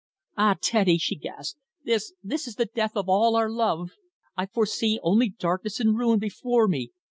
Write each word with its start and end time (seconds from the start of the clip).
"Ah! 0.35 0.55
Teddy," 0.59 0.97
she 0.97 1.15
gasped. 1.15 1.59
"This 1.85 2.11
this 2.23 2.47
is 2.47 2.55
the 2.55 2.65
death 2.65 2.93
of 2.97 3.07
all 3.07 3.35
our 3.35 3.51
love. 3.51 3.91
I 4.35 4.47
foresee 4.47 4.99
only 5.03 5.29
darkness 5.29 5.79
and 5.79 5.95
ruin 5.95 6.17
before 6.17 6.67
me. 6.67 6.89